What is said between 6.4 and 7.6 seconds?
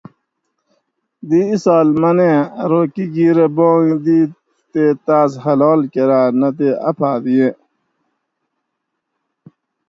تے آفت ییں